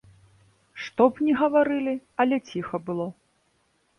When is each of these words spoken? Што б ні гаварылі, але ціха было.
Што 0.85 1.01
б 1.17 1.27
ні 1.27 1.35
гаварылі, 1.41 1.93
але 2.25 2.37
ціха 2.53 2.75
было. 2.87 3.07